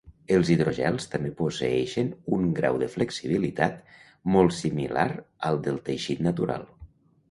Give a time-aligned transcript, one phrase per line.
[0.35, 2.09] Els hidrogels també posseeixen
[2.39, 3.97] un grau de flexibilitat
[4.39, 5.09] molt similar
[5.53, 6.71] al del teixit natural.